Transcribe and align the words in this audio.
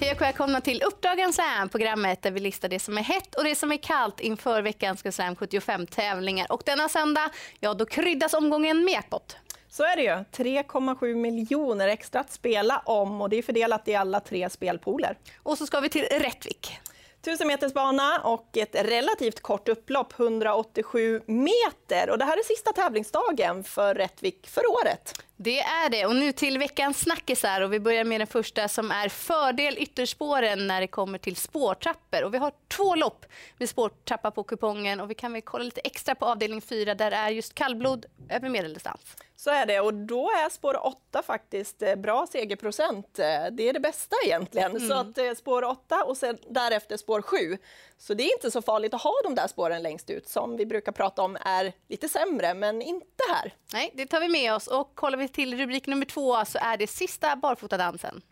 Hej 0.00 0.12
och 0.12 0.20
välkomna 0.20 0.60
till 0.60 0.82
Uppdragen 0.82 1.32
Slam, 1.32 1.68
programmet 1.68 2.22
där 2.22 2.30
vi 2.30 2.40
listar 2.40 2.68
det 2.68 2.78
som 2.78 2.98
är 2.98 3.02
hett 3.02 3.34
och 3.34 3.44
det 3.44 3.54
som 3.54 3.72
är 3.72 3.76
kallt 3.76 4.20
inför 4.20 4.62
veckans 4.62 5.14
Slam 5.14 5.36
75 5.36 5.86
tävlingar. 5.86 6.52
Och 6.52 6.62
denna 6.66 6.88
söndag, 6.88 7.30
ja 7.60 7.74
då 7.74 7.86
kryddas 7.86 8.34
omgången 8.34 8.84
med 8.84 8.92
jackpot. 8.92 9.36
Så 9.68 9.84
är 9.84 9.96
det 9.96 10.02
ju. 10.02 10.10
3,7 10.10 11.14
miljoner 11.14 11.88
extra 11.88 12.20
att 12.20 12.32
spela 12.32 12.78
om 12.78 13.20
och 13.20 13.28
det 13.28 13.36
är 13.36 13.42
fördelat 13.42 13.88
i 13.88 13.94
alla 13.94 14.20
tre 14.20 14.50
spelpooler. 14.50 15.18
Och 15.42 15.58
så 15.58 15.66
ska 15.66 15.80
vi 15.80 15.88
till 15.88 16.04
Rättvik. 16.04 16.78
1000 17.22 17.46
meters 17.46 17.72
bana 17.72 18.20
och 18.24 18.56
ett 18.56 18.74
relativt 18.74 19.40
kort 19.40 19.68
upplopp, 19.68 20.20
187 20.20 21.22
meter. 21.26 22.10
Och 22.10 22.18
det 22.18 22.24
här 22.24 22.38
är 22.38 22.42
sista 22.42 22.72
tävlingsdagen 22.72 23.64
för 23.64 23.94
Rättvik 23.94 24.46
för 24.46 24.62
året. 24.70 25.22
Det 25.40 25.60
är 25.60 25.90
det. 25.90 26.06
Och 26.06 26.16
nu 26.16 26.32
till 26.32 26.58
veckans 26.58 27.00
snackisar. 27.00 27.60
Och 27.60 27.72
vi 27.72 27.80
börjar 27.80 28.04
med 28.04 28.20
den 28.20 28.26
första 28.26 28.68
som 28.68 28.90
är 28.90 29.08
fördel 29.08 29.78
ytterspåren 29.78 30.66
när 30.66 30.80
det 30.80 30.86
kommer 30.86 31.18
till 31.18 31.36
spårtrappor. 31.36 32.22
Och 32.22 32.34
vi 32.34 32.38
har 32.38 32.52
två 32.68 32.94
lopp 32.94 33.26
med 33.58 33.68
spårtrappa 33.68 34.30
på 34.30 34.42
kupongen 34.42 35.00
och 35.00 35.10
vi 35.10 35.14
kan 35.14 35.32
väl 35.32 35.42
kolla 35.42 35.64
lite 35.64 35.80
extra 35.80 36.14
på 36.14 36.26
avdelning 36.26 36.60
4 36.60 36.94
där 36.94 37.10
är 37.10 37.28
just 37.28 37.54
kallblod 37.54 38.06
över 38.28 38.48
medeldistans. 38.48 39.00
Så 39.36 39.50
är 39.50 39.66
det 39.66 39.80
och 39.80 39.94
då 39.94 40.30
är 40.30 40.50
spår 40.50 40.86
8 40.86 41.22
faktiskt 41.22 41.82
eh, 41.82 41.94
bra 41.94 42.26
segerprocent. 42.26 43.18
Eh, 43.18 43.24
det 43.52 43.68
är 43.68 43.72
det 43.72 43.80
bästa 43.80 44.16
egentligen. 44.24 44.70
Mm. 44.70 44.88
Så 44.88 44.94
att 44.94 45.18
eh, 45.18 45.34
spår 45.34 45.64
8 45.64 46.04
och 46.04 46.16
sen 46.16 46.38
därefter 46.50 46.96
spår 46.96 47.22
7. 47.22 47.58
Så 47.98 48.14
det 48.14 48.22
är 48.22 48.32
inte 48.32 48.50
så 48.50 48.62
farligt 48.62 48.94
att 48.94 49.02
ha 49.02 49.14
de 49.24 49.34
där 49.34 49.46
spåren 49.46 49.82
längst 49.82 50.10
ut 50.10 50.28
som 50.28 50.56
vi 50.56 50.66
brukar 50.66 50.92
prata 50.92 51.22
om 51.22 51.36
är 51.40 51.72
lite 51.88 52.08
sämre, 52.08 52.54
men 52.54 52.82
inte 52.82 53.24
här. 53.32 53.54
Nej, 53.72 53.90
det 53.94 54.06
tar 54.06 54.20
vi 54.20 54.28
med 54.28 54.54
oss 54.54 54.66
och 54.66 54.94
kollar 54.94 55.18
vi 55.18 55.27
till 55.28 55.58
rubrik 55.58 55.86
nummer 55.86 56.06
två 56.06 56.44
så 56.44 56.58
är 56.58 56.76
det 56.76 56.86
sista 56.86 57.36
barfotadansen. 57.36 58.22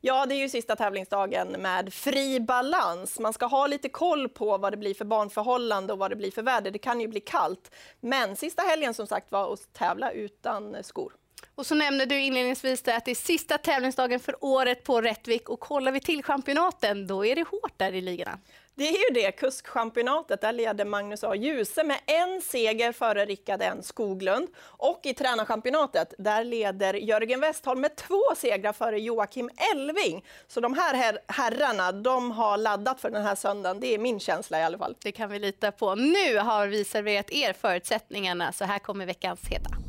Ja, 0.00 0.26
det 0.26 0.34
är 0.34 0.38
ju 0.38 0.48
sista 0.48 0.76
tävlingsdagen 0.76 1.48
med 1.48 1.94
fri 1.94 2.40
balans. 2.40 3.18
Man 3.18 3.32
ska 3.32 3.46
ha 3.46 3.66
lite 3.66 3.88
koll 3.88 4.28
på 4.28 4.58
vad 4.58 4.72
det 4.72 4.76
blir 4.76 4.94
för 4.94 5.04
barnförhållande 5.04 5.92
och 5.92 5.98
vad 5.98 6.10
det 6.10 6.16
blir 6.16 6.30
för 6.30 6.42
väder. 6.42 6.70
Det 6.70 6.78
kan 6.78 7.00
ju 7.00 7.08
bli 7.08 7.20
kallt. 7.20 7.70
Men 8.00 8.36
sista 8.36 8.62
helgen 8.62 8.94
som 8.94 9.06
sagt 9.06 9.32
var 9.32 9.52
att 9.52 9.72
tävla 9.72 10.10
utan 10.10 10.76
skor. 10.84 11.12
Och 11.54 11.66
så 11.66 11.74
nämnde 11.74 12.06
du 12.06 12.20
inledningsvis 12.20 12.88
att 12.88 13.04
det 13.04 13.10
är 13.10 13.14
sista 13.14 13.58
tävlingsdagen 13.58 14.20
för 14.20 14.44
året 14.44 14.84
på 14.84 15.00
Rättvik 15.00 15.48
och 15.48 15.60
kollar 15.60 15.92
vi 15.92 16.00
till 16.00 16.22
championaten, 16.22 17.06
då 17.06 17.26
är 17.26 17.36
det 17.36 17.48
hårt 17.48 17.72
där 17.78 17.92
i 17.92 18.00
ligorna. 18.00 18.38
Det 18.76 18.88
är 18.88 18.92
ju 18.92 19.14
det, 19.22 19.32
kuskchampionatet. 19.32 20.40
Där 20.40 20.52
leder 20.52 20.84
Magnus 20.84 21.24
A. 21.24 21.34
Djuse 21.34 21.84
med 21.84 22.00
en 22.06 22.40
seger 22.40 22.92
före 22.92 23.24
Rickard 23.24 23.62
N. 23.62 23.82
Skoglund. 23.82 24.48
Och 24.60 25.00
i 25.02 25.14
tränarchampionatet, 25.14 26.14
där 26.18 26.44
leder 26.44 26.94
Jörgen 26.94 27.40
Westholm 27.40 27.80
med 27.80 27.96
två 27.96 28.20
segrar 28.36 28.72
före 28.72 29.00
Joakim 29.00 29.50
Elving. 29.74 30.24
Så 30.48 30.60
de 30.60 30.74
här 30.74 30.94
her 30.94 31.18
herrarna, 31.28 31.92
de 31.92 32.30
har 32.30 32.56
laddat 32.56 33.00
för 33.00 33.10
den 33.10 33.22
här 33.22 33.34
söndagen. 33.34 33.80
Det 33.80 33.94
är 33.94 33.98
min 33.98 34.20
känsla 34.20 34.60
i 34.60 34.62
alla 34.62 34.78
fall. 34.78 34.96
Det 35.02 35.12
kan 35.12 35.30
vi 35.30 35.38
lita 35.38 35.72
på. 35.72 35.94
Nu 35.94 36.38
har 36.38 36.66
vi 36.66 36.84
serverat 36.84 37.32
er 37.32 37.52
förutsättningarna, 37.52 38.52
så 38.52 38.64
här 38.64 38.78
kommer 38.78 39.06
veckans 39.06 39.40
heta. 39.48 39.83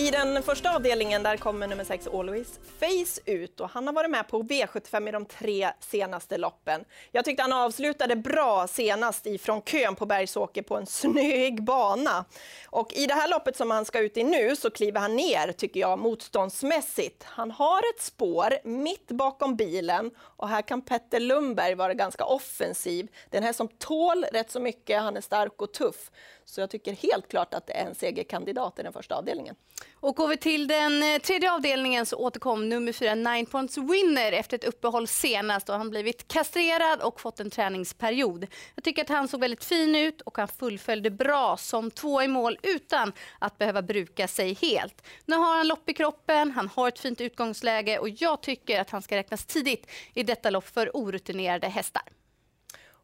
I 0.00 0.10
den 0.10 0.42
första 0.42 0.76
avdelningen 0.76 1.22
där 1.22 1.36
kommer 1.36 1.66
nummer 1.66 1.84
6 1.84 2.06
Always 2.06 2.60
Face 2.78 3.20
ut 3.24 3.60
och 3.60 3.70
han 3.70 3.86
har 3.86 3.94
varit 3.94 4.10
med 4.10 4.28
på 4.28 4.42
V75 4.42 5.08
i 5.08 5.12
de 5.12 5.24
tre 5.24 5.70
senaste 5.80 6.38
loppen. 6.38 6.84
Jag 7.12 7.24
tyckte 7.24 7.42
han 7.42 7.52
avslutade 7.52 8.16
bra 8.16 8.66
senast 8.66 9.26
ifrån 9.26 9.62
kön 9.62 9.94
på 9.94 10.06
Bergsåker 10.06 10.62
på 10.62 10.76
en 10.76 10.86
snöig 10.86 11.62
bana. 11.62 12.24
Och 12.66 12.92
i 12.92 13.06
det 13.06 13.14
här 13.14 13.28
loppet 13.28 13.56
som 13.56 13.70
han 13.70 13.84
ska 13.84 13.98
ut 13.98 14.16
i 14.16 14.24
nu 14.24 14.56
så 14.56 14.70
kliver 14.70 15.00
han 15.00 15.16
ner, 15.16 15.52
tycker 15.52 15.80
jag, 15.80 15.98
motståndsmässigt. 15.98 17.22
Han 17.24 17.50
har 17.50 17.78
ett 17.78 18.02
spår 18.02 18.54
mitt 18.64 19.10
bakom 19.10 19.56
bilen 19.56 20.10
och 20.18 20.48
här 20.48 20.62
kan 20.62 20.82
Petter 20.82 21.20
Lundberg 21.20 21.74
vara 21.74 21.94
ganska 21.94 22.24
offensiv. 22.24 23.08
Den 23.30 23.42
här 23.42 23.52
som 23.52 23.68
tål 23.68 24.24
rätt 24.32 24.50
så 24.50 24.60
mycket, 24.60 25.00
han 25.02 25.16
är 25.16 25.20
stark 25.20 25.62
och 25.62 25.72
tuff. 25.72 26.10
Så 26.44 26.60
jag 26.60 26.70
tycker 26.70 26.92
helt 26.92 27.28
klart 27.28 27.54
att 27.54 27.66
det 27.66 27.72
är 27.72 27.86
en 27.86 27.94
segerkandidat 27.94 28.78
i 28.78 28.82
den 28.82 28.92
första 28.92 29.14
avdelningen. 29.14 29.56
Och 30.02 30.16
går 30.16 30.28
vi 30.28 30.36
till 30.36 30.66
den 30.66 31.02
eh, 31.02 31.18
tredje 31.18 31.52
avdelningen 31.52 32.06
så 32.06 32.16
återkom 32.16 32.68
nummer 32.68 32.92
fyra 32.92 33.14
Nine 33.14 33.46
Points 33.46 33.78
Winner 33.78 34.32
efter 34.32 34.56
ett 34.56 34.64
uppehåll 34.64 35.08
senast 35.08 35.68
och 35.68 35.74
han 35.74 35.90
blivit 35.90 36.28
kastrerad 36.28 37.00
och 37.00 37.20
fått 37.20 37.40
en 37.40 37.50
träningsperiod. 37.50 38.46
Jag 38.74 38.84
tycker 38.84 39.02
att 39.02 39.08
han 39.08 39.28
såg 39.28 39.40
väldigt 39.40 39.64
fin 39.64 39.94
ut 39.96 40.20
och 40.20 40.38
han 40.38 40.48
fullföljde 40.48 41.10
bra 41.10 41.56
som 41.56 41.90
två 41.90 42.22
i 42.22 42.28
mål 42.28 42.58
utan 42.62 43.12
att 43.38 43.58
behöva 43.58 43.82
bruka 43.82 44.28
sig 44.28 44.54
helt. 44.54 45.02
Nu 45.24 45.36
har 45.36 45.56
han 45.56 45.68
lopp 45.68 45.88
i 45.88 45.94
kroppen, 45.94 46.50
han 46.50 46.68
har 46.68 46.88
ett 46.88 46.98
fint 46.98 47.20
utgångsläge 47.20 47.98
och 47.98 48.08
jag 48.08 48.40
tycker 48.40 48.80
att 48.80 48.90
han 48.90 49.02
ska 49.02 49.16
räknas 49.16 49.44
tidigt 49.44 49.90
i 50.14 50.22
detta 50.22 50.50
lopp 50.50 50.68
för 50.68 50.90
orutinerade 50.94 51.68
hästar. 51.68 52.02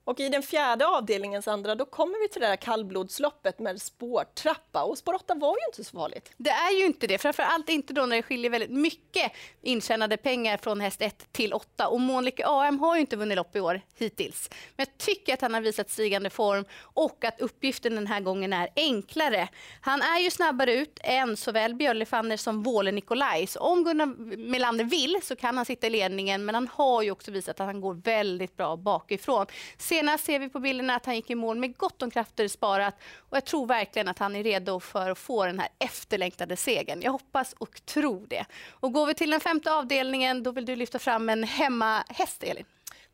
Och 0.07 0.21
i 0.21 0.29
den 0.29 0.43
fjärde 0.43 0.87
avdelningen, 0.87 1.43
Sandra, 1.43 1.75
då 1.75 1.85
kommer 1.85 2.23
vi 2.23 2.29
till 2.29 2.41
det 2.41 2.47
där 2.47 2.57
kallblodsloppet 2.57 3.59
med 3.59 3.83
spårtrappa. 3.83 4.83
Och 4.83 4.99
spår 4.99 5.15
8 5.15 5.35
var 5.35 5.49
ju 5.49 5.67
inte 5.69 5.85
så 5.85 5.97
farligt. 5.97 6.33
Det 6.37 6.51
är 6.51 6.79
ju 6.79 6.87
inte 6.87 7.07
det, 7.07 7.19
framförallt 7.19 7.69
inte 7.69 7.93
då 7.93 8.07
när 8.07 8.17
det 8.17 8.23
skiljer 8.23 8.51
väldigt 8.51 8.71
mycket 8.71 9.33
intjänade 9.63 10.17
pengar 10.17 10.57
från 10.57 10.81
häst 10.81 11.03
1 11.03 11.33
till 11.33 11.53
8. 11.53 11.89
Och 11.89 12.01
Månlycke 12.01 12.43
AM 12.47 12.79
har 12.79 12.95
ju 12.95 13.01
inte 13.01 13.17
vunnit 13.17 13.37
lopp 13.37 13.57
i 13.57 13.61
år 13.61 13.81
hittills. 13.99 14.51
Men 14.77 14.87
jag 14.89 14.99
tycker 14.99 15.35
att 15.35 15.41
han 15.41 15.55
har 15.55 15.61
visat 15.61 15.91
stigande 15.91 16.31
form 16.31 16.65
och 16.81 17.25
att 17.25 17.41
uppgiften 17.41 17.95
den 17.95 18.07
här 18.07 18.21
gången 18.21 18.53
är 18.53 18.69
enklare. 18.77 19.49
Han 19.81 20.03
är 20.03 20.19
ju 20.19 20.31
snabbare 20.31 20.75
ut 20.75 20.99
än 21.03 21.37
såväl 21.37 21.75
Björlefanner 21.75 22.37
som 22.37 22.63
Våle 22.63 22.93
Nikolaj. 22.93 23.47
Så 23.47 23.61
om 23.61 23.85
Gunnar 23.85 24.07
Melander 24.37 24.85
vill 24.85 25.21
så 25.23 25.37
kan 25.37 25.57
han 25.57 25.67
sitta 25.67 25.87
i 25.87 25.91
ledningen, 25.91 26.45
men 26.45 26.55
han 26.55 26.69
har 26.73 27.03
ju 27.03 27.11
också 27.11 27.31
visat 27.31 27.61
att 27.61 27.67
han 27.67 27.81
går 27.81 27.95
väldigt 27.95 28.57
bra 28.57 28.77
bakifrån. 28.77 29.47
Senast 29.97 30.25
ser 30.25 30.39
vi 30.39 30.49
på 30.49 30.61
bilderna 30.61 30.97
att 30.97 31.07
han 31.07 31.15
gick 31.15 31.31
i 31.31 31.35
mål 31.35 31.59
med 31.59 31.77
gott 31.77 32.03
om 32.03 32.11
krafter 32.11 32.49
sparat 32.49 32.95
och 33.19 33.37
jag 33.37 33.45
tror 33.45 33.67
verkligen 33.67 34.09
att 34.09 34.19
han 34.19 34.37
är 34.37 34.43
redo 34.43 34.81
för 34.81 35.11
att 35.11 35.19
få 35.19 35.47
den 35.47 35.59
här 35.59 35.69
efterlängtade 35.79 36.57
segern. 36.57 37.03
Jag 37.03 37.13
hoppas 37.13 37.55
och 37.59 37.87
tror 37.87 38.27
det. 38.29 38.45
Och 38.71 38.93
går 38.93 39.07
vi 39.07 39.15
till 39.15 39.31
den 39.31 39.41
femte 39.41 39.73
avdelningen, 39.73 40.43
då 40.43 40.53
vill 40.53 40.65
du 40.65 40.77
lyfta 40.77 40.99
fram 40.99 41.29
en 41.29 41.45
hemmahäst, 41.45 42.43
Elin. 42.43 42.65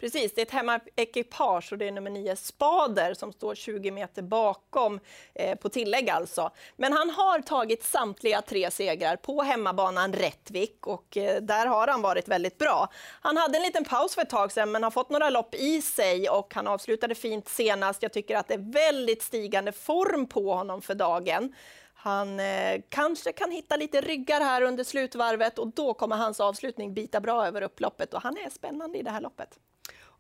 Precis, 0.03 0.35
det 0.35 0.41
är 0.41 0.47
ett 0.47 0.51
hemmaekipage 0.51 1.73
och 1.73 1.79
det 1.79 1.89
är 1.89 1.93
nummer 1.93 2.11
9 2.11 2.37
Spader 2.37 3.15
som 3.15 3.33
står 3.33 3.55
20 3.55 3.91
meter 3.91 4.23
bakom 4.23 5.01
eh, 5.35 5.59
på 5.59 5.69
tillägg 5.69 6.11
alltså. 6.11 6.51
Men 6.77 6.93
han 6.93 7.11
har 7.11 7.39
tagit 7.39 7.85
samtliga 7.85 8.43
tre 8.43 8.71
segrar 8.71 9.17
på 9.17 9.43
hemmabanan 9.43 10.13
Rättvik 10.13 10.87
och 10.87 11.17
eh, 11.17 11.43
där 11.43 11.67
har 11.67 11.89
han 11.89 12.03
varit 12.03 12.29
väldigt 12.29 12.59
bra. 12.59 12.89
Han 13.21 13.37
hade 13.37 13.59
en 13.59 13.63
liten 13.63 13.85
paus 13.85 14.15
för 14.15 14.23
ett 14.23 14.31
tag 14.31 14.53
sedan 14.53 14.73
men 14.73 14.83
har 14.83 14.91
fått 14.91 15.11
några 15.11 15.31
lopp 15.31 15.55
i 15.55 15.83
sig 15.83 16.29
och 16.29 16.55
han 16.55 16.67
avslutade 16.67 17.15
fint 17.15 17.49
senast. 17.49 18.03
Jag 18.03 18.13
tycker 18.13 18.37
att 18.37 18.49
det 18.49 18.55
är 18.55 18.73
väldigt 18.73 19.23
stigande 19.23 19.73
form 19.73 20.27
på 20.27 20.55
honom 20.55 20.83
för 20.83 20.95
dagen. 20.95 21.55
Han 21.95 22.41
eh, 22.41 22.81
kanske 22.89 23.33
kan 23.33 23.51
hitta 23.51 23.77
lite 23.77 24.01
ryggar 24.01 24.41
här 24.41 24.63
under 24.63 24.85
slutvarvet 24.85 25.59
och 25.59 25.69
då 25.69 25.95
kommer 25.95 26.17
hans 26.17 26.41
avslutning 26.41 26.95
bita 26.95 27.21
bra 27.21 27.47
över 27.47 27.63
upploppet 27.63 28.15
och 28.15 28.23
han 28.23 28.37
är 28.37 28.51
spännande 28.51 28.99
i 28.99 29.03
det 29.03 29.11
här 29.11 29.21
loppet. 29.21 29.59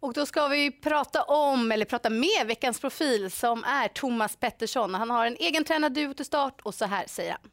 Och 0.02 0.12
då 0.12 0.26
ska 0.26 0.48
vi 0.48 0.70
prata 0.70 1.22
om, 1.22 1.72
eller 1.72 1.84
prata 1.84 2.10
med 2.10 2.46
veckans 2.46 2.80
profil 2.80 3.30
som 3.30 3.64
är 3.64 3.88
Thomas 3.88 4.36
Pettersson. 4.36 4.94
Han 4.94 5.10
har 5.10 5.26
en 5.26 5.36
egen 5.36 5.64
tränad 5.64 5.92
duo 5.94 6.14
till 6.14 6.24
start 6.24 6.60
och 6.62 6.74
så 6.74 6.84
här 6.84 7.04
säger 7.06 7.32
han. 7.32 7.50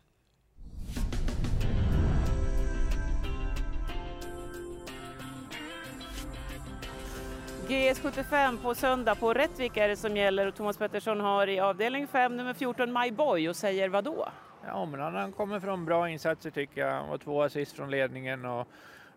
GS75 7.67 8.57
på 8.61 8.75
söndag 8.75 9.15
på 9.15 9.33
Rättvik 9.33 9.77
är 9.77 9.87
det 9.87 9.95
som 9.95 10.17
gäller 10.17 10.47
och 10.47 10.55
Thomas 10.55 10.77
Pettersson 10.77 11.19
har 11.19 11.47
i 11.47 11.59
avdelning 11.59 12.07
5 12.07 12.37
nummer 12.37 12.53
14 12.53 12.93
My 12.93 13.11
Boy 13.11 13.49
och 13.49 13.55
säger 13.55 13.89
vad 13.89 14.03
då? 14.03 14.27
Ja, 14.65 14.85
men 14.85 14.99
han 14.99 15.31
kommer 15.31 15.59
från 15.59 15.85
bra 15.85 16.09
insatser 16.09 16.51
tycker 16.51 16.81
jag 16.81 17.13
och 17.13 17.21
två 17.21 17.43
assist 17.43 17.75
från 17.75 17.91
ledningen 17.91 18.45
och 18.45 18.67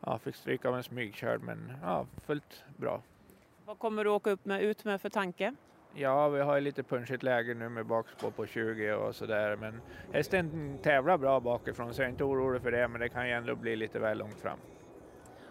ja, 0.00 0.18
fick 0.18 0.36
stryka 0.36 0.68
av 0.68 0.76
en 0.76 0.82
smygkörd 0.82 1.42
men 1.42 1.72
ja, 1.82 2.06
fullt 2.26 2.64
bra. 2.76 3.02
Vad 3.72 3.78
kommer 3.78 4.04
du 4.04 4.10
åka 4.10 4.30
upp 4.30 4.44
med, 4.44 4.62
ut 4.62 4.84
med 4.84 5.00
för 5.00 5.08
tanke? 5.08 5.54
Ja, 5.94 6.28
vi 6.28 6.40
har 6.40 6.54
ju 6.54 6.60
lite 6.60 6.82
punchigt 6.82 7.22
läge 7.22 7.54
nu 7.54 7.68
med 7.68 7.86
bakspår 7.86 8.30
på 8.30 8.46
20 8.46 8.92
och 8.94 9.14
sådär. 9.14 9.56
Men 9.56 9.80
hästen 10.12 10.78
tävlar 10.82 11.18
bra 11.18 11.40
bakifrån 11.40 11.94
så 11.94 12.02
jag 12.02 12.06
är 12.06 12.10
inte 12.10 12.24
orolig 12.24 12.62
för 12.62 12.72
det. 12.72 12.88
Men 12.88 13.00
det 13.00 13.08
kan 13.08 13.28
ju 13.28 13.32
ändå 13.32 13.54
bli 13.54 13.76
lite 13.76 13.98
väl 13.98 14.18
långt 14.18 14.40
fram. 14.40 14.58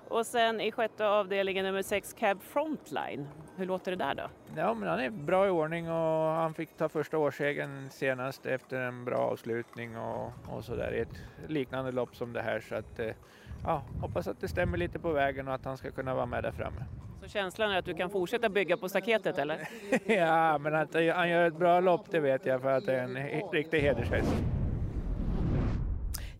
Och 0.08 0.26
sen 0.26 0.62
i 0.62 0.72
sjätte 0.72 1.08
avdelningen 1.08 1.66
nummer 1.66 1.82
6 1.82 2.14
Cab 2.14 2.42
Frontline. 2.42 3.28
Hur 3.56 3.66
låter 3.66 3.92
det 3.92 3.98
där 3.98 4.16
då? 4.16 4.30
Ja, 4.56 4.74
men 4.74 4.90
han 4.90 5.00
är 5.00 5.10
bra 5.10 5.48
i 5.48 5.50
ordning 5.50 5.90
och 5.90 6.32
han 6.32 6.54
fick 6.54 6.78
ta 6.78 6.90
första 6.90 7.18
årssegern 7.18 7.90
senast 7.90 8.46
efter 8.46 8.82
en 8.82 9.06
bra 9.06 9.18
avslutning 9.18 9.98
och, 9.98 10.32
och 10.50 10.64
sådär 10.64 10.94
i 10.94 11.00
ett 11.00 11.24
liknande 11.48 11.92
lopp 11.92 12.16
som 12.16 12.34
det 12.34 12.42
här. 12.42 12.60
Så 12.60 12.76
att, 12.76 13.00
eh, 13.00 13.16
ja, 13.63 13.84
hoppas 14.02 14.28
att 14.28 14.42
det 14.42 14.48
stämmer 14.48 14.78
lite 14.78 15.00
på 15.00 15.12
vägen 15.12 15.48
och 15.48 15.54
att 15.54 15.66
han 15.66 15.78
ska 15.78 15.92
kunna 15.92 16.13
vara 16.13 16.25
med 16.25 16.44
där 16.44 16.52
framme. 16.52 16.86
Så 17.22 17.28
känslan 17.28 17.72
är 17.72 17.78
att 17.78 17.86
du 17.86 17.94
kan 17.94 18.10
fortsätta 18.10 18.50
bygga 18.50 18.78
på 18.78 18.90
staketet 18.90 19.38
eller? 19.38 19.68
ja, 20.06 20.58
men 20.58 20.75
att 20.75 20.94
han 20.94 21.30
gör 21.30 21.48
ett 21.48 21.58
bra 21.58 21.80
lopp 21.80 22.06
det 22.12 22.19
vet 22.19 22.46
jag 22.46 22.62
för 22.62 22.72
att 22.72 22.86
det 22.86 22.96
är 22.96 23.04
en 23.04 23.50
riktig 23.52 23.81
hedershäst. 23.81 24.61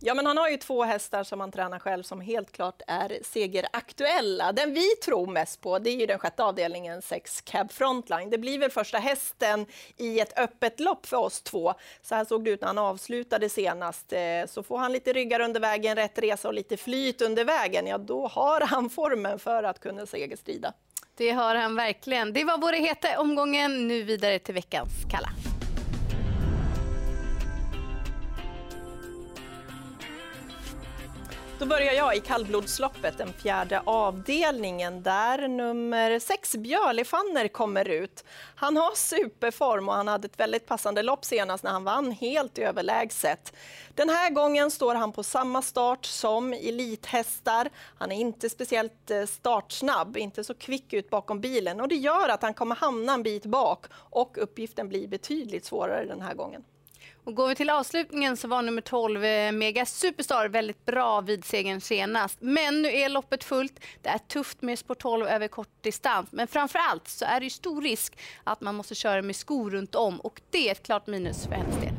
Ja, 0.04 0.14
men 0.14 0.26
han 0.26 0.36
har 0.36 0.48
ju 0.48 0.56
två 0.56 0.84
hästar 0.84 1.24
som 1.24 1.40
han 1.40 1.52
tränar 1.52 1.78
själv 1.78 2.02
som 2.02 2.20
helt 2.20 2.52
klart 2.52 2.82
är 2.86 3.18
segeraktuella. 3.22 4.52
Den 4.52 4.74
vi 4.74 4.96
tror 5.04 5.26
mest 5.26 5.60
på 5.60 5.78
det 5.78 5.90
är 5.90 5.96
ju 5.96 6.06
den 6.06 6.18
sjätte 6.18 6.44
avdelningen, 6.44 7.02
6 7.02 7.40
Cab 7.40 7.72
Frontline. 7.72 8.30
Det 8.30 8.38
blir 8.38 8.58
väl 8.58 8.70
första 8.70 8.98
hästen 8.98 9.66
i 9.96 10.20
ett 10.20 10.38
öppet 10.38 10.80
lopp 10.80 11.06
för 11.06 11.16
oss 11.16 11.42
två. 11.42 11.74
Så 12.02 12.14
här 12.14 12.24
såg 12.24 12.44
det 12.44 12.50
ut 12.50 12.60
när 12.60 12.66
han 12.68 12.78
avslutade 12.78 13.48
senast. 13.48 14.12
Eh, 14.12 14.46
så 14.48 14.62
får 14.62 14.78
han 14.78 14.92
lite 14.92 15.12
ryggar 15.12 15.40
under 15.40 15.60
vägen, 15.60 15.96
rätt 15.96 16.18
resa 16.18 16.48
och 16.48 16.54
lite 16.54 16.76
flyt 16.76 17.22
under 17.22 17.44
vägen, 17.44 17.86
ja 17.86 17.98
då 17.98 18.26
har 18.26 18.60
han 18.60 18.90
formen 18.90 19.38
för 19.38 19.62
att 19.62 19.80
kunna 19.80 20.06
segerstrida. 20.06 20.72
Det 21.16 21.30
har 21.30 21.54
han 21.54 21.76
verkligen. 21.76 22.32
Det 22.32 22.44
var 22.44 22.58
vår 22.58 22.72
heta 22.72 23.20
omgången. 23.20 23.88
Nu 23.88 24.02
vidare 24.02 24.38
till 24.38 24.54
veckans 24.54 24.92
kalla. 25.10 25.28
Då 31.62 31.68
börjar 31.68 31.92
jag 31.92 32.16
i 32.16 32.20
kallblodsloppet, 32.20 33.18
den 33.18 33.32
fjärde 33.32 33.82
avdelningen, 33.84 35.02
där 35.02 35.48
nummer 35.48 36.18
sex 36.18 36.56
Björlefanner 36.56 37.48
kommer 37.48 37.88
ut. 37.88 38.24
Han 38.54 38.76
har 38.76 38.96
superform 38.96 39.88
och 39.88 39.94
han 39.94 40.08
hade 40.08 40.26
ett 40.26 40.40
väldigt 40.40 40.66
passande 40.66 41.02
lopp 41.02 41.24
senast 41.24 41.64
när 41.64 41.70
han 41.70 41.84
vann 41.84 42.12
helt 42.12 42.58
överlägset. 42.58 43.52
Den 43.94 44.08
här 44.08 44.30
gången 44.30 44.70
står 44.70 44.94
han 44.94 45.12
på 45.12 45.22
samma 45.22 45.62
start 45.62 46.04
som 46.04 46.52
elithästar. 46.52 47.70
Han 47.98 48.12
är 48.12 48.16
inte 48.16 48.50
speciellt 48.50 49.10
eh, 49.10 49.24
startsnabb, 49.26 50.16
inte 50.16 50.44
så 50.44 50.54
kvick 50.54 50.92
ut 50.92 51.10
bakom 51.10 51.40
bilen 51.40 51.80
och 51.80 51.88
det 51.88 51.96
gör 51.96 52.28
att 52.28 52.42
han 52.42 52.54
kommer 52.54 52.74
hamna 52.74 53.14
en 53.14 53.22
bit 53.22 53.46
bak 53.46 53.86
och 53.94 54.38
uppgiften 54.42 54.88
blir 54.88 55.08
betydligt 55.08 55.64
svårare 55.64 56.04
den 56.04 56.20
här 56.20 56.34
gången. 56.34 56.64
Och 57.24 57.34
går 57.34 57.48
vi 57.48 57.54
till 57.54 57.70
avslutningen 57.70 58.36
så 58.36 58.48
var 58.48 58.62
nummer 58.62 58.82
12 58.82 59.24
eh, 59.24 59.52
Mega 59.52 59.86
Superstar 59.86 60.48
väldigt 60.48 60.84
bra 60.84 61.20
vid 61.20 61.44
segern 61.44 61.80
senast. 61.80 62.38
Men 62.40 62.82
nu 62.82 62.88
är 62.88 63.08
loppet 63.08 63.44
fullt. 63.44 63.80
Det 64.02 64.08
är 64.08 64.18
tufft 64.18 64.62
med 64.62 64.78
spår 64.78 64.94
12 64.94 65.26
över 65.26 65.48
kort 65.48 65.82
distans. 65.82 66.28
Men 66.32 66.48
framför 66.48 66.78
allt 66.78 67.08
så 67.08 67.24
är 67.24 67.40
det 67.40 67.50
stor 67.50 67.82
risk 67.82 68.18
att 68.44 68.60
man 68.60 68.74
måste 68.74 68.94
köra 68.94 69.22
med 69.22 69.36
skor 69.36 69.70
runt 69.70 69.94
om 69.94 70.20
och 70.20 70.40
det 70.50 70.68
är 70.68 70.72
ett 70.72 70.82
klart 70.82 71.06
minus 71.06 71.46
för 71.46 71.54
hennes 71.54 71.76
del. 71.76 71.94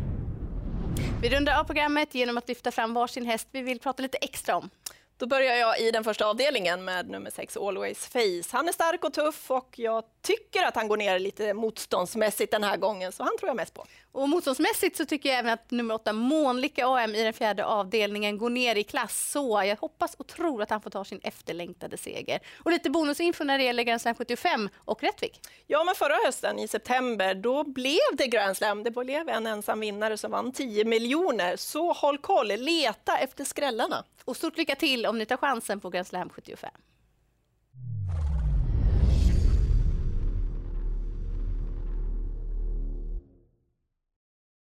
Vi 1.22 1.30
rundar 1.30 1.60
av 1.60 1.64
programmet 1.64 2.16
genom 2.16 2.38
att 2.38 2.48
lyfta 2.48 2.72
fram 2.72 2.94
varsin 2.94 3.26
häst 3.26 3.48
vi 3.52 3.62
vill 3.62 3.80
prata 3.80 4.04
lite 4.04 4.18
extra 4.18 4.56
om. 4.56 4.70
Då 5.18 5.28
börjar 5.28 5.56
jag 5.56 5.80
i 5.80 5.92
den 5.92 6.04
första 6.04 6.26
avdelningen 6.26 6.86
med 6.86 7.10
nummer 7.10 7.30
6 7.30 7.58
Always 7.58 8.08
Face. 8.08 8.58
Han 8.58 8.68
är 8.68 8.72
stark 8.72 9.04
och 9.04 9.14
tuff 9.14 9.52
och 9.52 9.74
jag 9.76 10.04
tycker 10.22 10.64
att 10.64 10.76
han 10.76 10.88
går 10.88 10.98
ner 10.98 11.20
lite 11.20 11.54
motståndsmässigt 11.54 12.52
den 12.52 12.64
här 12.64 12.78
gången, 12.78 13.12
så 13.12 13.24
han 13.24 13.38
tror 13.38 13.50
jag 13.50 13.56
mest 13.56 13.74
på. 13.74 13.86
Och 14.12 14.30
motståndsmässigt 14.30 14.98
så 14.98 15.06
tycker 15.06 15.30
jag 15.30 15.40
även 15.40 15.54
att 15.54 15.72
nummer 15.72 15.96
8 15.96 16.14
Månlycke 16.14 16.86
AM 16.86 17.16
i 17.16 17.24
den 17.24 17.34
fjärde 17.34 17.66
avdelningen 17.66 18.38
går 18.38 18.50
ner 18.50 18.76
i 18.76 18.84
klass. 18.84 19.32
Så 19.32 19.64
jag 19.66 19.78
hoppas 19.78 20.16
och 20.16 20.28
tror 20.28 20.62
att 20.62 20.70
han 20.70 20.82
får 20.82 20.90
ta 20.90 21.06
sin 21.06 21.20
efterlängtade 21.24 21.98
seger. 21.98 22.40
Och 22.64 22.72
lite 22.72 22.90
bonusinfo 22.90 23.44
när 23.44 23.58
det 23.58 23.64
gäller 23.64 23.84
Grand 23.84 24.02
Slam 24.02 24.16
75 24.16 24.70
och 24.76 25.04
Rättvik. 25.04 25.40
Ja, 25.68 25.84
men 25.84 25.96
förra 25.96 26.16
hösten 26.26 26.60
i 26.60 26.68
september, 26.68 27.36
då 27.36 27.64
blev 27.64 28.00
det 28.14 28.28
Grand 28.28 28.58
Slam. 28.58 28.84
Det 28.84 28.92
blev 28.92 29.30
en 29.30 29.48
ensam 29.48 29.80
vinnare 29.80 30.18
som 30.18 30.32
vann 30.32 30.52
10 30.52 30.86
miljoner. 30.86 31.56
Så 31.56 31.94
håll 31.94 32.18
koll, 32.18 32.48
leta 32.48 33.18
efter 33.18 33.44
skrällarna. 33.44 34.04
Och 34.26 34.36
stort 34.36 34.58
lycka 34.58 34.76
till 35.04 35.10
om 35.10 35.18
ni 35.18 35.26
tar 35.26 35.38
chansen 35.38 35.80
på 35.80 35.90
Grand 35.90 36.08
Slam 36.08 36.30
75. 36.30 36.70